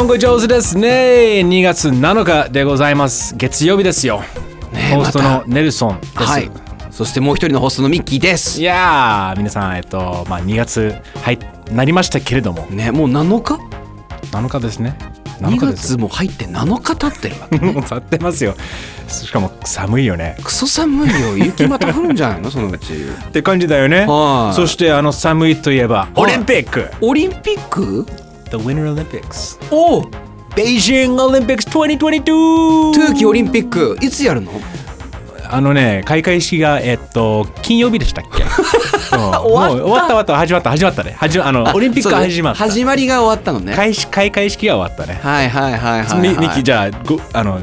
[0.00, 1.42] 本語上手ですね。
[1.44, 3.36] 2月7日でございます。
[3.36, 4.22] 月曜日ですよ、
[4.72, 6.50] ねホストのネルソンです、はい。
[6.90, 8.62] そしてもう一人のホストのミッキーです。
[8.62, 11.38] いやー皆さんえっとまあ2月はい
[11.70, 12.62] なりましたけれども。
[12.70, 13.56] ねもう7日
[14.32, 14.96] ？7日ですね。
[15.42, 15.88] 2 7日です。
[15.88, 18.54] 月も入って7日経ってるわけ もう経ってますよ。
[19.06, 20.38] しかも寒いよね。
[20.42, 21.36] クソ寒いよ。
[21.36, 22.48] 雪また降るんじゃないの？
[22.50, 22.94] そのうち。
[22.94, 24.06] って感じだよね。
[24.06, 24.56] はい。
[24.56, 26.86] そしてあの寒いといえばオリンピック。
[27.02, 28.06] オリンピック？
[28.50, 29.58] The Winter Olympics.
[29.74, 30.08] お
[30.56, 34.50] ベイジングオリンピックス2022冬季オリンピックいつやるの
[35.48, 38.42] あのね開会式がえっと金曜日でしたっけ？
[39.16, 39.20] うん。
[39.20, 40.06] もう終わった。
[40.06, 41.16] 終わった始まった始まったね。
[41.18, 42.64] 始まあのオリンピックが始まった。
[42.64, 43.74] 始まりが終わったのね。
[43.74, 47.60] 開始開会式が終わったね、はいはいはいはい、はい、みミキじゃあごあの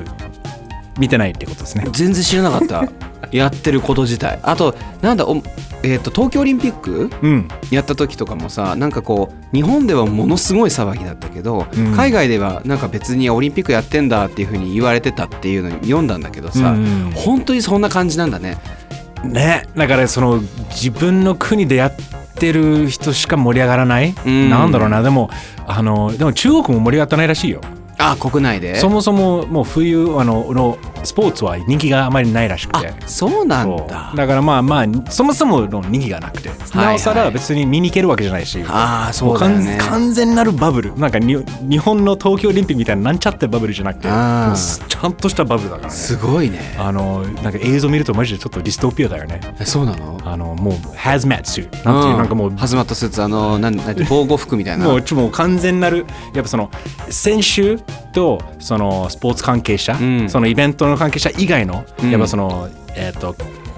[0.98, 1.86] 見てないってことですね。
[1.92, 2.84] 全然知らなかった
[3.32, 4.40] やってること自体。
[4.44, 5.38] あとなんだお、
[5.84, 7.48] えー、と東京オリンピックうん。
[7.72, 11.94] やった時とかもさなんかこう日本ではものすごい騒ぎだったけど、うん。
[11.94, 18.58] 海外ではなんか別にオリンピックやってんだっていうふうに言われてたっていうのに読んだんだけどさ、うん本当にそんな感じなんだね。
[19.24, 19.66] ね。
[19.76, 21.94] だからその自分の国でやっ
[22.36, 24.50] てる人しか盛り上がらない、うん。
[24.50, 25.02] なんだろうな。
[25.02, 25.30] でも
[25.66, 27.62] あのでも中国も盛り上がってないらしいよ。
[27.98, 28.76] あ国内で？
[28.76, 30.78] そもそももう冬あのの
[31.08, 32.90] スポーツは人気があまりないらしくて。
[32.90, 34.14] あそうなんだ。
[34.16, 38.64] だからまあまあそもそもの人気がなくて、はいなおさら別に見に行けるわけじゃないし。
[38.68, 39.78] ああそもうだよね。
[39.80, 40.98] 完全なるバブル。
[40.98, 45.94] なんかに日本の東京オリンピックみたいななんちゃってバブルじゃなくてちゃんとしたバブルだからね。
[45.94, 46.76] すごいね。
[46.78, 49.40] あのなんか映像見るとマジでちょっとディストピアだよね。
[49.60, 50.20] えそうなの？
[50.26, 54.86] あのもうハズマットスーツなんていう、うなんかもうハズマットスーツあのなんなんて防護服みたいな。
[54.86, 56.70] もうちょもう完全なるやっぱその
[57.10, 57.78] 選手
[58.12, 60.30] とそのスポーツ関係者、ん。
[60.30, 62.12] そのイベントの関係者以外の、うん。
[62.12, 63.36] やっぱそのえっ、と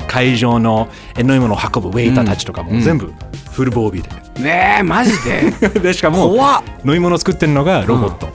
[0.08, 3.14] 会場のえ飲み物を運ぶウェイターたちとかも全部
[3.52, 4.04] フル防備
[4.44, 5.52] ねえマジで？
[5.70, 6.36] ででしかも
[6.86, 8.30] 飲み物作ってるのがロボット、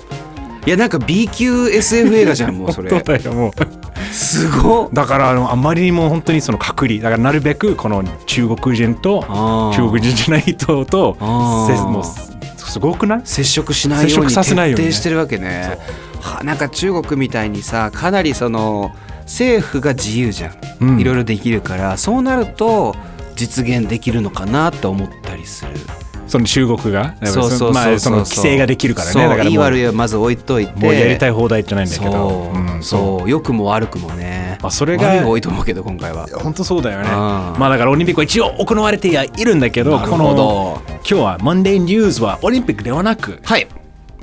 [0.67, 2.91] いやなんか B 級 SF 映画じゃんもうそれ。
[2.91, 3.53] そうだよもう。
[4.13, 4.89] すごっ。
[4.93, 6.99] だからあのあまりにも本当にその隔離。
[7.01, 9.23] だからなるべくこの中国人と
[9.75, 12.33] 中国人じゃない人とせもうす
[12.73, 13.21] すごくない？
[13.25, 15.49] 接触しないよう接触に徹させないようにね底してるわけね。
[15.49, 15.77] は
[16.43, 21.01] なんか中国みたいにさかなりその政府が自由じゃん、うん。
[21.01, 22.95] いろいろできるからそうなると
[23.37, 25.73] 実現できるのかなって思ったりする。
[26.27, 27.15] その中国が？
[27.25, 29.29] そうそうまあその規制ができるからね。
[29.29, 30.73] だからいい悪いはまず置いといて。
[30.81, 32.13] もうやりたい放題じゃないんだけど。
[32.13, 33.31] そう、うんそう。
[33.31, 34.59] 良くも悪くもね。
[34.63, 36.27] まあそれが悪いが多いと思うけど今回は。
[36.27, 37.09] 本当そうだよね。
[37.09, 37.15] うん。
[37.15, 39.99] まあだからオリンピックは一応行われてはいるんだけど。
[39.99, 43.67] この今日は Monday News はオリンピックではなくはい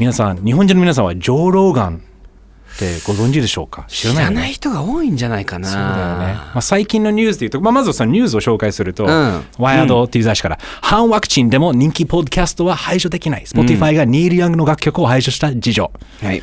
[0.01, 3.85] 皆さん日本人の皆さんはジョー・ローガンってご存知でしょうか？
[3.87, 4.35] 知ら知ないよね？
[4.37, 5.67] らない人が多いんじゃないかな。
[5.67, 9.07] そうだよね、まあ、最近のニュースでいうと、まあ、まずそのニュースを紹介すると、ん。
[9.59, 13.43] ワイヤードっていう雑誌から、反ワクチンでも人気ポッドキャストは排除できない。
[13.43, 15.91] Spotify がニール・ヤングの楽曲を排除した事情。
[16.23, 16.41] はい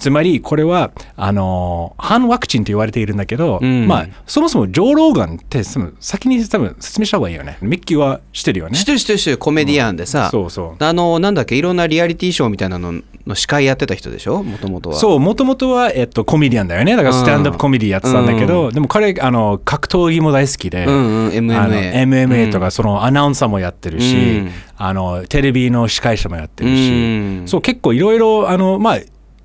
[0.00, 3.86] つまりこれはあのー反ワクチンと言われているんだけど、ん。
[3.86, 7.58] まあそもそもジョー・ローガンってその先に多分説明した方がいいよね。
[7.60, 8.76] ミッキーは知ってるよね。
[8.76, 10.84] 知ってる知ってる知ってるコメディアンでさ、そうそう。
[10.84, 12.94] あのなんだっけいろんなリアリティショーみたいなの
[13.26, 14.42] の司会やってた人でしょ？
[14.42, 14.96] もともとは。
[14.96, 16.96] そうもともとは、えっと、コメディアンだよね。
[16.96, 21.28] だからスタンダップコメディやってたんだけど、でも彼あの格闘技も大好きで、うんうん。
[21.28, 24.50] MMA MMA とかそのアナウンサーもやってるし、うん。
[24.78, 27.46] あのテレビの司会者もやってるうし、ん。
[27.46, 28.98] そう結構いろいろあのまあ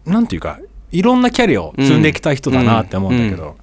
[0.05, 0.59] なんていうか
[0.91, 3.55] いろんなキャリアを積んできた人だなって思うんだけど、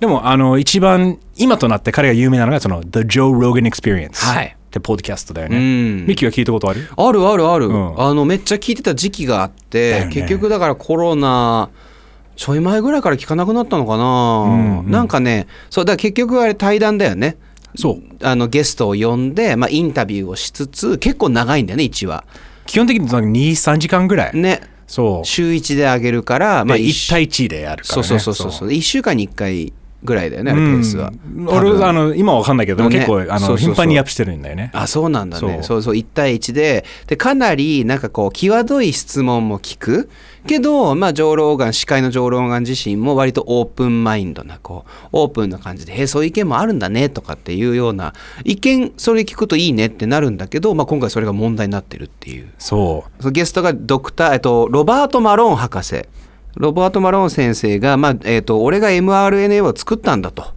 [0.00, 4.46] でもあの一番今となって彼が有名なのがその The Joe Rogan Experience はい。
[4.46, 5.58] ってポッドキャストだようね。
[5.58, 6.06] ん。
[6.06, 6.88] ミキは聞いたことある？
[6.96, 8.00] あるあるある、うん。
[8.00, 10.10] あのめっちゃ聞いてた時期があって、ね。
[10.12, 11.70] 結局だからコロナ
[12.34, 14.90] ちょい前ぐらいから聞かなくなったのかな、うんうん。
[14.90, 17.36] なんかねそうだから結局あれ対談だよね。
[17.76, 18.02] そう。
[18.22, 22.24] あのゲストを呼んで、まあ、インタビューをしつつ結構長いんだよね1話。
[22.66, 24.36] 基本的に23時間ぐらい。
[24.36, 24.60] ね。
[25.24, 28.08] 週1であげるから、まあ、で一1対1でやるから、ね。
[28.08, 28.68] そうそうそうそうそう。
[28.68, 29.72] 1週間に1回
[30.04, 31.12] ぐらいだよねあれペースは、
[31.46, 32.94] 俺あの今は分かんないけど、ね。
[32.94, 34.70] 結構あの頻繁にアップしてるんだよね。
[34.74, 35.58] あそうなんだね。
[35.62, 40.10] そそううそう1対1ででかなりなんかこう際どい質問も聞く。
[40.46, 48.12] けどまあジョー・ローガン司会のジョー・ローガン自身も割とオープンマインドなこうオープンな感じで「へえそういう意見もあるんだね」とかっていうような
[48.44, 52.48] 意見それ聞くといいねってなるんだけど、まあ、今回それが問題になってるっていう。
[52.58, 53.30] そう。
[53.30, 56.04] ゲストがドクター、えっと、ロバート・マローン博士
[56.56, 60.54] ロバート・マローン先生が、まあえっと、俺が mRNA を作ったんだと。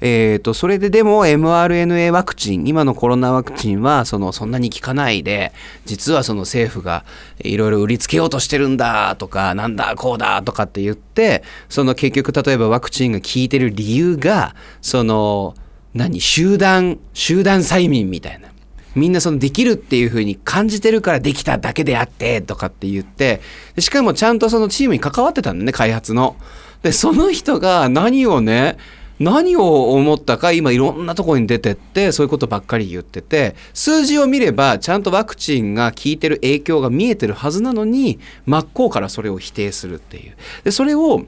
[0.00, 5.52] えー、とそれででも mRNA ワクチン今のコロナワクチンはそのそんなに効かないで
[5.84, 7.04] 実はその政府が
[7.40, 15.54] いろいろ売りつけようとしてるんだとかなんだこうだとかって言ってその結局例えばワクチンが効いてる理由がその
[15.92, 18.49] 何集団集団催眠みたいな
[18.94, 23.40] みんなそのできるっていう風に感じてるからできただけであってとかって言って
[23.78, 26.36] しかもちゃんとそのチームに関わってたんだね開発の。
[26.82, 28.78] でその人が何をね
[29.18, 41.26] 何を思ったか今いろんなとこに出てってそういうことばっかり言ってて数字を見ればちゃんとワクチンが効いてる影響が見えてるはずなのに真っ向からそれを否定するっていうでそれを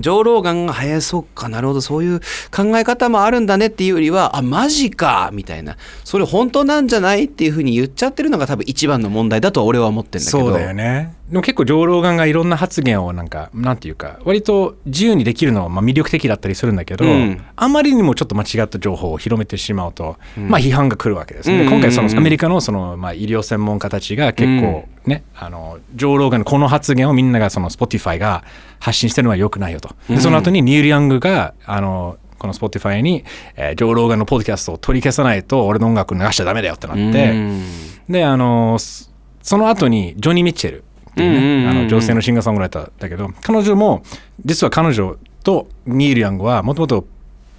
[0.00, 2.20] 上老眼・が、早そうか、なるほど、そういう
[2.54, 7.24] 考え方もあるんだねっていうよりは、あ、マジかみたいな、それ本当なんじゃない？
[7.24, 10.38] っていうふうに言っちゃってるのが多分一番の問題だと俺は思ってんだけど。
[10.38, 11.14] そうだよね。
[11.32, 17.42] でも結構、ジョー・ローガンがいろんな発言をなんか、なんていうか、割と自由にできるのはまあ魅力的だったりするんだけど、うん。
[17.56, 20.48] あまりにもちょっと間違った情報を広めてしまうと、うん。
[20.48, 21.54] まあ批判が来るわけですね。
[21.54, 28.44] うんで今回、そのアメリカのその、まあ、医療専門家たちが結構ね、あの、ジョー・ローガンのこの発言をみんながその Spotify が
[28.78, 29.96] 発信してるのは良くないよと。
[30.10, 33.24] でその後にニール・ヤングが、あの、この Spotify に、
[33.56, 37.62] えージョー・ローガンのポッドキャストを取り消さないと俺の音楽流しちゃダメだよってなって、うん。
[38.06, 39.10] であのそ
[39.42, 41.64] その後にジョニー・ミッチェルっていううんうんうんうん。
[41.64, 44.02] ねあの女性のシンガーソングライターだけど彼女も
[44.44, 47.06] 実は彼女とニール・ヤングはもともと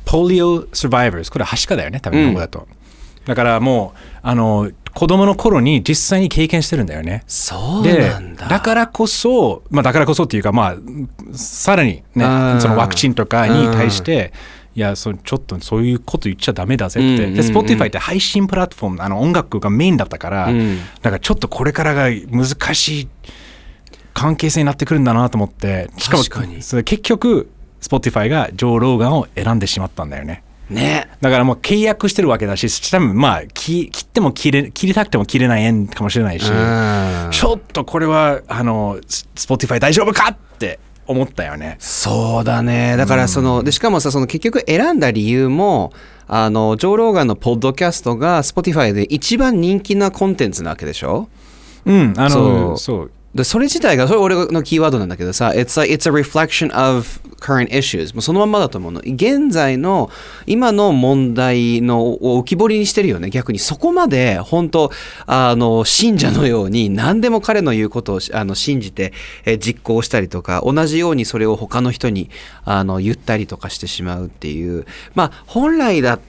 [0.05, 2.67] ポリオ・サバイバーズこれははしかだよね多分日本語だと、
[3.25, 7.23] だからもうあの子供の頃に実際に経験してるんだよね。
[7.27, 8.47] そうでなんだ。
[8.47, 12.27] だからこそ、まあ、だからこそっていうか、まあ、さらにねう
[12.57, 12.61] ん。
[12.61, 14.33] そのワクチンとかに対して、
[14.75, 20.77] いやそちょっとそういうこと言っちゃダメだぜって、うんうんで Spotify って配信プラットフォームあの音楽がメインだったから、うん。
[21.01, 23.07] だからちょっとこれからが難しい
[24.13, 26.24] 関係性になってくるんだなと思ってしかも
[26.62, 27.50] それ結局
[27.81, 30.44] Spotify がジョー・ローガンを選んでしまったんだよね。
[30.69, 31.10] ね。
[31.21, 41.75] だからもう契約してるわけだし多分まあ切切っても切れ切りたくても切れない縁かもしれないし、うんちょっとこれはあのス Spotify 大丈夫かって思ったよね。
[41.80, 42.95] そうだね。
[42.95, 45.92] だからその、で、しかもさ、その結局選んだ理由も、
[46.27, 51.27] あの、ジョー・ローガンのポッドキャストが Spotify で一番人気なコンテンツなわけでしょ？
[51.86, 58.13] うん、あのそうでそれ自体が、それ俺のキーワードなんだけどさ、It's, like, it's a reflection of current issues.
[58.13, 59.01] もうそのまんまだと思うの。
[59.03, 60.12] 現在の、
[60.45, 63.31] 今の問題のを浮き彫りにしてるよね。
[63.31, 64.91] 逆にそこまで、本当
[65.25, 69.13] あの、信者のように、何でも彼の言うことをあの信じて、
[69.59, 72.29] 実行したりとか、同じようにそれを他の人に
[72.65, 74.86] あの言ったりとかしてしまうっていう。
[75.15, 76.19] まあ、本来だ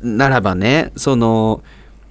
[0.00, 1.62] ならばね、その、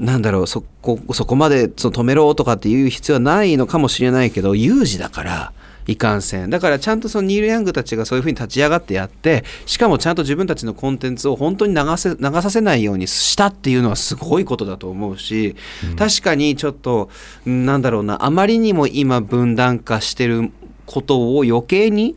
[0.02, 5.54] なんだろうそこそこまでその止めろとかっていう必要はないのかもしれないけど有事だから
[5.88, 6.50] いかんせん。
[6.50, 15.56] だからちゃんとそのニール・ヤングたちがそういうふうに立ち上がってやってしかもちゃんと自分たちのコンテンツを本当に流せ流させないようにしたっていうのはすごいことだと思うし、
[15.98, 17.10] 確かにちょっと
[17.46, 20.52] うんなんだろうなあまりにも今分断化してる
[20.86, 22.16] ことを余計に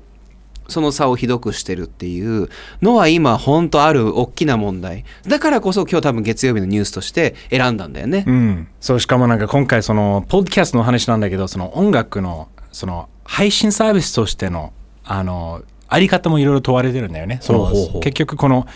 [0.69, 2.49] その差をひどくしてるっていう
[2.83, 8.25] のは今本当ある大きな問題だからこそ今日多分月曜日のニュースとして選んだんだよね。
[8.27, 14.73] うん、そうしかもなんか今回そのポッドキャストの話なんだけどその音楽のその配信サービスとしての
[15.05, 17.39] あのあり方もいろいろ問われてるんだよね。
[17.43, 18.67] その結局この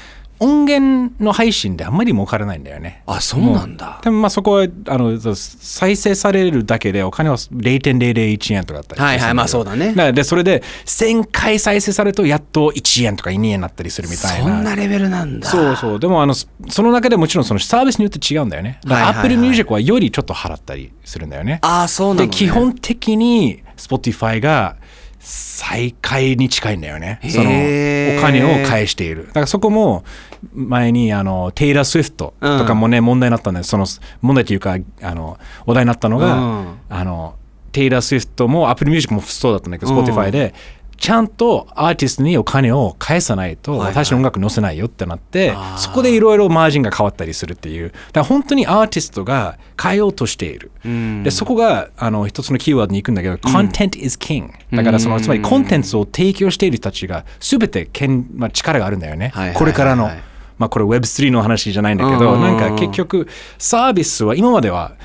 [0.41, 3.03] 音源の配信であんまり儲からないんだよね。
[3.07, 4.01] あそうなんだ。
[4.03, 15.49] でもまあそこはあの再生されるだけでお金は0.001円とかだったりはいはいまあそうだねからでそれで1000回再生されるとやっと1円とか2円になったりするみたいなそんなレベルなんだ。
[15.49, 22.33] そうそうでもあのそその中でもちろんそのサービスによって違うんだよねだから Apple Music はよりちょっと払ったりするんだよねああそうなの、でね。
[22.33, 24.77] 基本的に Spotify が
[25.21, 27.21] 再開に近いんだよね。
[27.29, 29.27] そのお金を返している。
[29.29, 30.05] だからそこも
[30.53, 33.87] 前にあのテイラー・スウィフトとかもね、問題になったんでその
[34.21, 36.79] 問題というかあの話題になったのが、うん。
[36.89, 37.35] あの
[37.73, 40.05] テイラー・スウィフトも Apple Music もそうだったんだけど、うん。
[40.05, 40.55] Spotify で
[40.99, 43.89] ちゃんとアーティストにお金を返さないとはいはい。
[43.93, 45.79] 私の音楽載せないよってなって、あー。
[45.79, 47.91] そこでいろいろマージンが変わったりするっていう。
[47.91, 51.23] だから本当にアーティストが変えようとしている、うん。
[51.23, 55.23] でそこがあの一つのキーワードに行くんだけど、content is king だからそのうん。
[55.23, 59.59] つまりコンテンツを提供している人たちが全て権、まあ、力があるんだよね、はいはいはいはい。
[59.59, 60.11] これからの。
[60.59, 62.41] まあこれ Web3 の話じゃないんだけど、うん。
[62.41, 63.29] なんか結局
[63.59, 64.97] サービスは今までは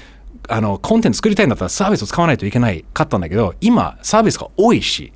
[0.50, 5.14] あのコンテンツ作りたいんだったらサービスを使わないといけないかったんだけど今サービスが多いし、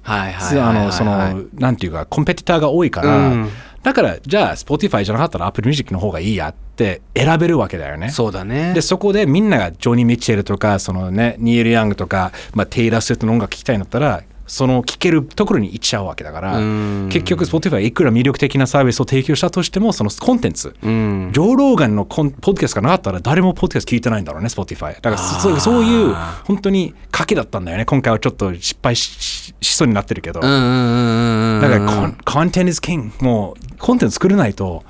[1.53, 3.49] なんていうかコンペティターが多いから、うん
[3.83, 8.09] だからじゃあ Spotify じゃなかったら Apple Music の方がいいやって選べるわけだよね。
[8.09, 8.73] そうだね。
[8.73, 21.29] でそこでみんながジョニー・ミッチェルとかその、ね、ニール・ヤングとか、まあ、テイラー・スウィフトの音楽聴きたいんだったらその聴けるところに行っちゃうわけだからうん結局 Spotify いくら魅力的なサービスを提供したとしてもそのコンテンツ、うん。
[21.33, 26.13] ジョー・ローガンのコンポッドキャストがなかったら誰もポッドキャスト聞いてないんだろうね Spotify だからそそういう
[26.45, 30.39] 本当に賭けだったんだよね今回はちょっと失敗しそうになってるけど。
[30.39, 33.11] だからコン、コンテンツ is king。
[33.23, 34.83] もう、コンテンツ作れないと、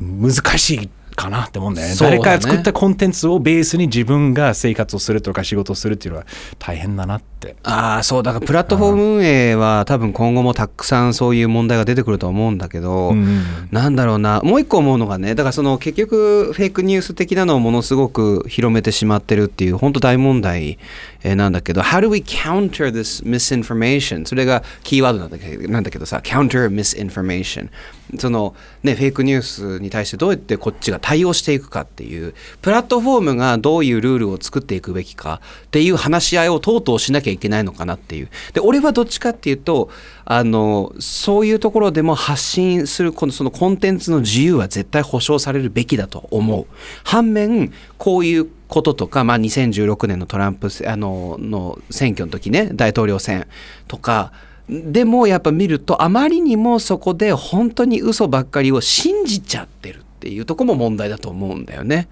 [0.00, 2.00] 難しいかなって思うんだよねね。
[2.00, 6.26] 誰かが作ったコンテンツをベースに自分が生活をするとか仕事をするっていうのは
[6.58, 7.56] 大変だなって。
[7.62, 8.22] ああそう。
[8.22, 14.40] だからプラットフォーム運営は多分今後もたくさんそういう問題が出てくると思うんだけど、うんなんだろうな。
[14.42, 20.78] もう一個思うのがねだからその結局フェイクニュース的なのをものすごく広めてしまってるっていう本当大問題
[21.24, 24.26] えーなんだけど How do we counter this misinformation?
[24.26, 27.70] それがキーワードなんだけどなんだけどさ counter misinformation.
[28.18, 38.28] そのねフェイクニュースに対してどうやってこっちが対応していくかっていうプラットフォームがどういうルールを作っていくべきかっていう話し合いをとうとうしなきゃいけないのかなっていう。
[38.52, 39.90] で俺はどっちかっていうと
[40.26, 46.66] あのそういうところでも発信するこのそのコンテンツの自由は絶対保障されるべきだと思う
[47.02, 53.46] 反面こういうこととか、まあ、2016年のトランプあのの選挙の時ね大統領選
[53.86, 54.32] とか
[54.68, 62.08] でもやっぱ見るとあまりにもそこで本当に嘘ばっかりを信じちゃってるっていうところも問題だと思うんだよね。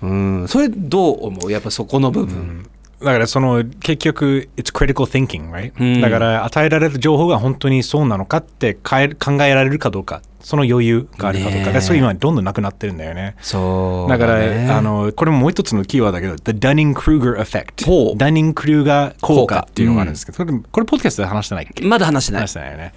[0.00, 1.52] うん、それどう思う？
[1.52, 2.64] やっぱそこの部分。
[3.00, 9.08] だからその結局 it's critical thinking right、うんだから与えられる情報が本当にそうなのかって考え
[9.54, 13.36] られるかどうかその余裕があるかどうかでそういう今どんどんなくなってるんだよね。
[13.40, 18.18] そうだからねあのこれももう一つのキーワードだけど The Dunning-Kruger effect ほう。
[18.18, 21.84] ダニング・クルーガー効果っていうのがあるんですけど、効これこれポッドキャストで話してないっけ？
[21.86, 22.40] まだ話してない。
[22.42, 22.52] 話し。
[22.54, 22.92] てないよね。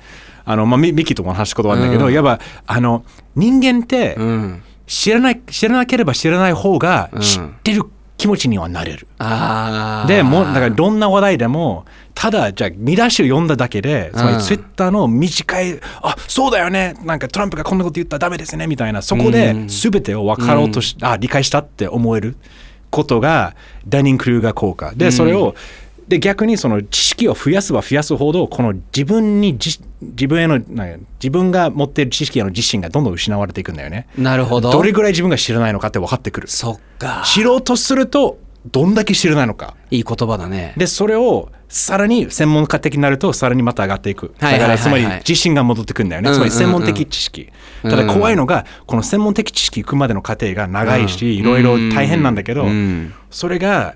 [0.46, 2.14] あの、まあ、ミミキとも話したことはあるんだけど、うん。
[2.14, 3.06] やっぱあの
[3.36, 7.22] 人間ってうん、知らない知らなければ知らない方がうん。
[7.22, 7.84] 知ってる
[8.24, 9.06] 気持ちにはなれる。
[10.08, 19.68] でもうだからどんな話題でもただじゃあ見出しを読んだだけでつまうんりツイッターの短い「あそうだよねなんかトランプがこんなこと言ったらダメですね」みたいなそこでうん。
[19.68, 22.38] 全てを分かろうとし、あ理解したって思える
[22.90, 24.94] ことがダニング・クルーガー効果。
[24.96, 25.54] でそれを、
[26.08, 34.08] で逆にその知識を増やせば増やすほどこの自分に自自分への自分が持っている知識への自信がどんどん失われていくんだよね。
[34.18, 34.72] なるほど。
[34.72, 36.48] どれぐらい自分が知らないのかって分かってくる。
[36.48, 37.24] そっか。
[37.26, 39.76] 知ろうとするとどんだけ知らないのか。
[39.92, 40.74] いい言葉だね。
[40.78, 47.50] でそれをさらに専門家的になるとさらにまた上がっていくだからつまり自信が戻ってくるんだよね、うんつまり専門的知識、
[47.84, 53.96] うんただ怖いのがこの専門的知識行くまでの過程が長いし、うんいろいろ大変なんだけど、うんそれが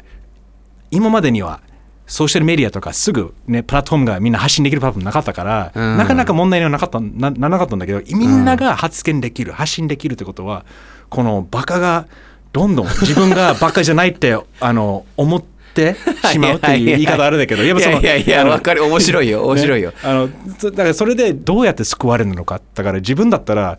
[0.89, 1.61] 今までには
[2.07, 10.65] ソーシャルメディアとかすぐ、ね、プラットフォームがみんな発信できるプラットフォームなかったから、うんなかなか問題にはなかったなならなかったんだけどみんなが発言できる発信できるってことは
[11.09, 12.07] このバカが
[12.53, 15.95] どんどん自分がバカじゃないって あの思って
[16.31, 18.83] しまうっていう言い方あるんだけどいやいやいや、わかる。
[18.83, 19.45] 面白いよ。
[19.45, 19.95] 面白いよね。
[20.03, 23.77] あのそだからそれでどうやって救われるのかだから自分だったら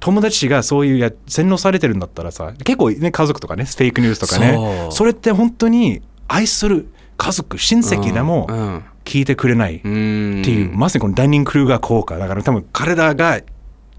[0.00, 8.46] 友達がそういうや洗脳されてるんだったらさ結構ね家族とかねフェイクニュースとかねそれって本当に愛する家族親戚でも
[9.04, 13.40] 聞いてくれないっていう、まさにこのダイニング・クルーガー効果だから多分彼らが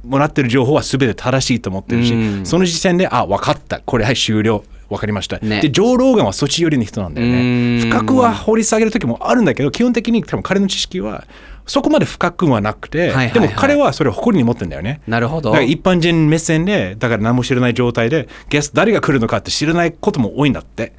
[0.03, 2.45] もらってる情報は全て正しいと思ってるし、うん。
[2.45, 3.81] その時点であ分かった。
[3.81, 4.63] これはい終了。
[4.89, 5.61] 分かりました、ね。
[5.61, 7.91] でジョー・ローガンはそっち寄りの人なんだようねん。
[7.91, 11.27] 深くは掘り下げる時もあるんだけど基本的に多分彼の知識は
[11.67, 15.01] そこまで深くはなくて、でも彼はそれを誇りに持ってるんだよね。
[15.05, 15.51] なるほど。
[15.51, 20.93] だから一般人目線でだから何も知らない状態でゲスト誰が来るのかって知らないことも多いんだって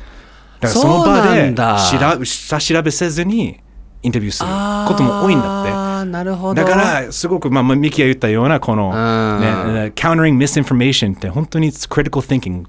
[0.61, 3.61] だからその場で調下調べせずに
[4.03, 4.49] インタビューする
[4.89, 6.11] ことも多いんだって。
[6.11, 6.55] なるほど。
[6.55, 8.95] だからすごく、まあ、まあミキが言ったようなこの、うん。
[9.75, 12.65] ね、countering misinformation って本当に critical thinking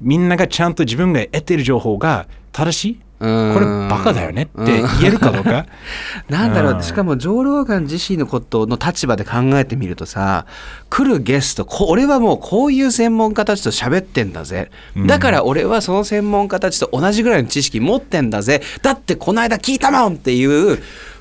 [0.00, 3.54] みんながちゃんと自分が得ている情報が正しいこうん。
[3.54, 5.66] れバカだよねって言えるかどうか？
[6.28, 6.82] なんだろう、うん。
[6.82, 10.46] しかもジョー・ローガン自身のことの立場で考えてみるとさ
[10.88, 14.70] 来るゲストこ俺はもうこういう専門家たちと喋ってんだぜ。
[15.06, 18.62] だから俺はその専門家たちと同じぐらいの知識持ってんだぜ。
[18.82, 20.78] だってこの間聞いたもんっていう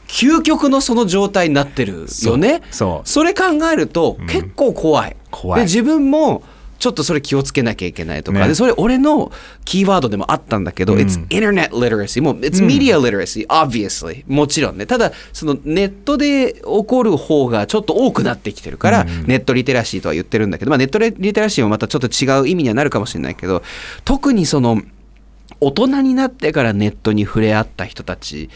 [0.08, 2.62] 究極のその状態になってるよね。
[2.72, 3.08] そう。
[3.08, 3.26] そう。
[3.26, 5.62] れ考えると結構怖い、怖い。
[5.62, 6.42] で自分も
[6.80, 8.48] ちょっとそれ気をつけなきゃいけないとか、ね。
[8.48, 9.32] でそれ俺の
[9.66, 11.00] キーワードでもあったんだけど、うん。
[11.00, 14.86] It's internet literacy もう It's media literacy obviously もちろんね。
[14.86, 23.62] ただそのネットで起こる方がちょっと多くなってきてるから、ネットリテラシーとは言ってるんだけど、まあ、ネットリテラシーもまたちょっと違う意味にはなるかもしれないけど
[24.06, 24.82] 特にその
[25.62, 28.50] 大人になってからネットに触れ合った人たち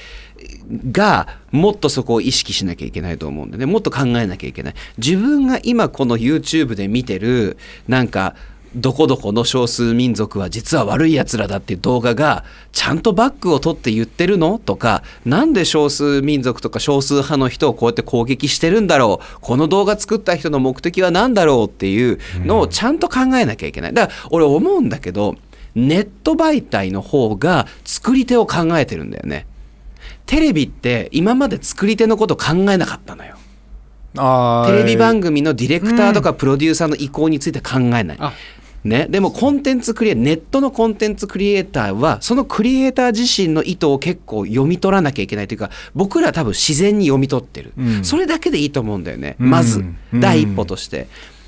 [0.92, 3.66] がもっとそこを意識しなきゃいけないと思うんでね。
[3.66, 4.74] もっと考えなきゃいけない。
[4.98, 7.58] 自分が今この YouTube で見てる
[7.88, 8.36] なんか
[8.76, 14.58] どこどこの少数民族は実は悪いやつらだっていう動画がちゃんとバックを取って言ってるの？
[14.58, 19.40] とかなんで少数民族とか少数派の人をこうやって攻撃してるんだろう？
[19.42, 23.94] この動画作った人の目的は何だろうっていうのをちゃんと考えなきゃいけない。
[23.94, 25.36] だから俺思うんだけど
[25.76, 29.46] ネット媒体の方が作り手を考えてるんだよね。
[30.26, 33.36] テレビって今まで作り手のこと考えなかったのよ。
[34.16, 38.34] テレビ番組のディレクターとかプロデューサーの意向について考えない、あ。
[38.84, 48.04] ね、でもコンテンツクリエネットのコンテンツクリエイターはそのクリエイター自身の意図を結構読み取らなきゃいけないというか僕ら多分自然に読み取ってる、うん。
[48.04, 49.50] それだけでいいと思うんだよね、うん。
[49.50, 49.80] まず。
[49.80, 51.08] うん第一歩として、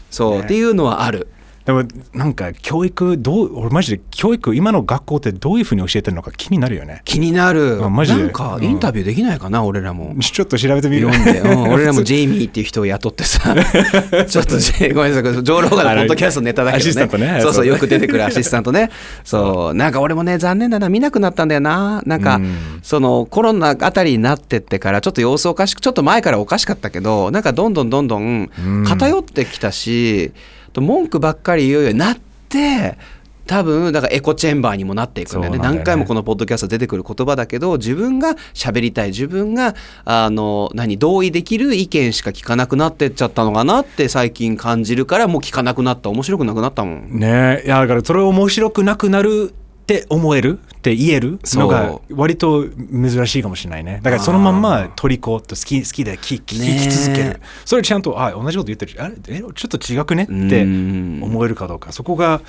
[0.09, 0.45] そう、ね。
[0.45, 1.27] っていうのはある
[1.65, 7.01] でもなんか教育どう俺マジで教育今の学校ってどういうふうに教えてるのか気になるよね。
[7.05, 7.83] 気になる。
[7.83, 8.21] あマジで。
[8.21, 10.15] なんかインタビューできないかな、俺らも。
[10.19, 11.11] ちょっと調べてみる。
[11.11, 13.55] 読んで、うん 俺らもジェイミーっていう人を雇ってさ。
[14.29, 16.83] ちょっとジェイごめんなさい上ローガのポッドキャストネタだけどね。
[16.83, 18.91] アシスタントねそうそそううよく出てくる アシスタントね。
[19.23, 19.73] そう。
[19.73, 22.03] なんか俺もね残念だな見なくなったんだよな。
[22.05, 22.55] なんか、うん。
[22.83, 28.49] そのコロナあたりになってってからちょっと様子おかしくちょっと前からおかしかったけどなんかどんどんどんどん
[28.85, 32.17] 偏ってきたし、と文句ばっかり言うようになっ
[32.49, 32.97] て
[33.45, 35.59] 多分だからエコチェンバーにもなっていくんだよね。
[35.59, 35.63] ね。
[35.63, 46.09] 何回もこのポッドキャスト出てくる言葉だけど自分が喋りたい自分があの何同意できる意見しか聞かなくなってっちゃったのかなって最近感じるからもう聞かなくなった。
[46.09, 47.19] 面白くなくなったもん。
[47.19, 47.61] ね。
[47.65, 49.53] いやだからそれ面白くなくなる
[49.85, 53.99] って思えるって言えるのがそ割と珍しいかもしれないね。
[54.01, 57.39] だからそのまんま虜と好き好きで聞き聞ねき続ける。
[57.65, 58.91] それちゃんとあ同じこと言ってる。
[58.93, 59.15] しあれ？
[59.27, 60.23] えちょっと違くね？
[60.23, 61.19] ってうん。
[61.21, 61.91] 思えるかどうか。
[61.91, 62.41] そこが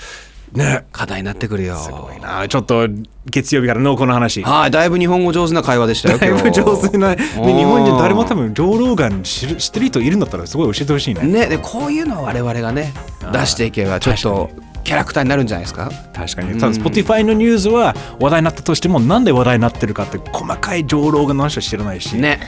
[0.52, 0.86] ね。
[0.92, 1.76] 課題になってくるよ。
[1.76, 2.46] すごいな。
[2.48, 2.88] ちょっと
[3.26, 4.42] 月曜日から濃厚な話。
[4.42, 6.18] はい、だいぶ日本語上手な会話でしたよ。
[6.18, 11.22] だいぶ上手な、ね、日本人誰も多分上老眼知る知ってる人いるんだったらすごい教えてほしいね。
[11.22, 12.92] ね、でこういうのを我々がね
[13.32, 14.50] 出していけばちょっと
[14.84, 15.90] キャラクターになるんじゃないですか？
[16.14, 16.60] 確かに。
[16.60, 22.38] 多分 Spotify のニュースは話題になったとしてもなんで話題になってるかって細かい上老眼の話は知らないし、ね。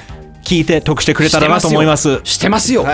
[0.48, 2.22] 聞いて得してくれたらなと思います。
[2.24, 2.82] してますよ。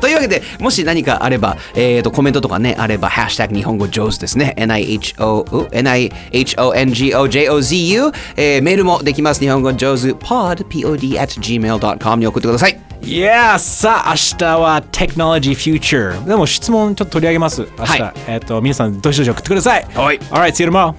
[0.00, 4.56] というわけで、もし何かあれば、えー、とコメントとかね、あれば、ハッシュタグ日本語上手ですね。
[4.58, 9.38] NIHO、NIHONGOJOZU、えーメールもできます。
[9.38, 12.80] 日本語上手 pod, pod at gmail.com に送ってください。
[13.02, 13.56] Yeah!
[13.60, 17.68] さあ明日は Technology Future でも質問ちょっと取り上げます。
[17.78, 19.86] 明日、はいえっ、と皆さんどしどし送ってください。
[19.94, 20.18] はい。
[20.18, 20.96] Alright, see you tomorrow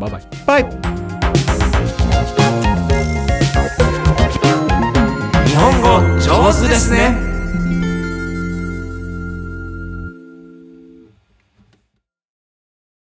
[0.00, 0.60] Bye bye バ
[6.26, 7.25] 上手ですね。